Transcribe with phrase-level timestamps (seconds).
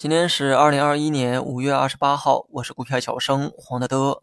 [0.00, 4.22] 今天是二零二一年五月二十八号，我是股票小生黄德德。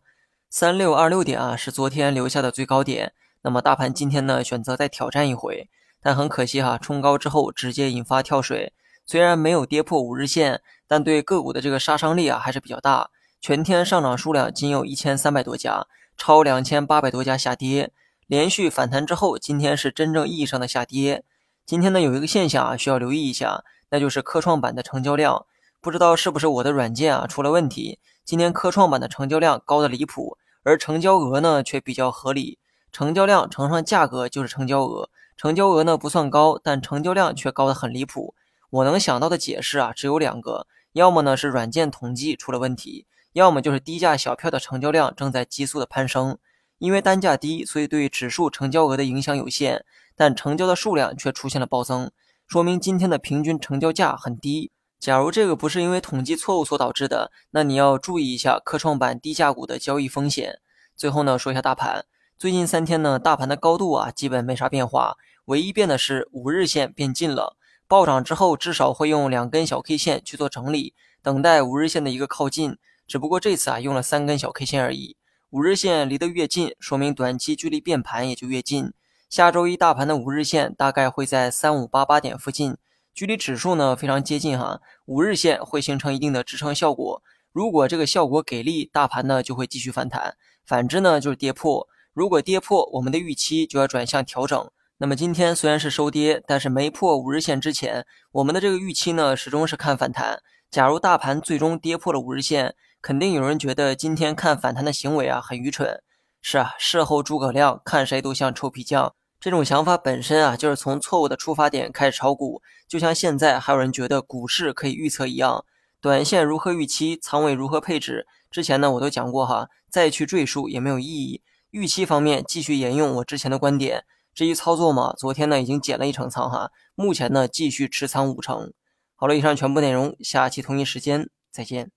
[0.50, 3.14] 三六二六点啊，是昨天留下的最高点。
[3.44, 5.70] 那么大盘今天呢，选择再挑战一回，
[6.02, 8.74] 但很可惜哈，冲高之后直接引发跳水。
[9.06, 13.12] 虽然没有跌破五日线，但对个股的这个杀伤力啊还是比较大。
[13.40, 15.86] 全天上涨数量仅有一千三百多家，
[16.18, 17.92] 超两千八百多家下跌。
[18.26, 21.24] 连续反弹之后，今天是真正意义上的下跌。
[21.68, 25.46] 今天呢，有一个现象啊，需要留意一下，那就是科创板的成交量。
[25.88, 27.98] 不知道是不是我的软件啊出了问题？
[28.26, 32.60] 今天科创板的成交量高的离谱，而成交额呢却比较合理。
[32.92, 38.36] 成交量乘上价格就是成交额，成交额呢不算高，但成交量却高的很离谱。
[38.70, 46.38] 我能想到的解释啊只有两个，要么呢是软件统计出了问题，要么就是低价小票的成交量正在急速的攀升。
[46.80, 49.86] 因为单价低，所以对指数成交额的影响有限，
[50.18, 52.12] 但成交的数量却出现了暴增，
[52.46, 54.70] 说明今天的平均成交价很低。
[55.00, 60.60] 假如这个不是因为统计错误所导致的，那你要注意一下科创板低价股的交易风险。
[60.96, 62.06] 最后呢，说一下大盘，
[62.38, 67.56] 最近三天呢，大盘的高度啊基本没啥变化，唯一变的是五日线变近了。
[67.88, 72.78] 暴涨之后至少会用两根小 K 线去做整理，等待五日线的一个靠近。
[73.08, 75.16] 只不过这次啊用了三根小 K 线而已。
[75.52, 78.92] 五日线离得越近，说明短期距离变盘也就越近。
[79.30, 82.76] 下周一大盘的五日线大概会在三五八八点附近。
[83.18, 87.24] 距离指数呢非常接近哈，五日线会形成一定的支撑效果。
[87.52, 91.88] 如果这个效果给力，大盘呢就会继续反弹；反之呢就是跌破。
[92.14, 94.70] 如果跌破，我们的预期就要转向调整。
[95.00, 100.44] 那么今天虽然是收跌，但是没破五日线之前，我们的这个预期呢始终是看反弹。
[100.70, 106.04] 假如大盘最终跌破了五日线，肯定有人觉得今天看反弹的行为啊很愚蠢。
[106.40, 109.16] 是啊，事后诸葛亮看谁都像臭皮匠。
[109.40, 115.64] 这种想法本身啊，就是从错误的出发点开始炒股，就像现在还有人觉得股市可以预测一样。
[116.02, 121.42] 短线如何预期，仓位如何配置，之前呢我都讲过哈，再去赘述也没有意义。
[121.70, 128.74] 预期方面继续沿用我之前的观点，至于操作嘛，昨天呢已经减了一成仓哈，目前呢继续持仓五成。
[129.16, 131.92] 好了，以上全部内容，下期同一时间再见。